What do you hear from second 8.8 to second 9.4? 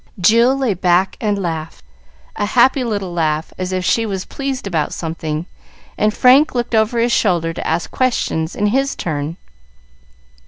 turn.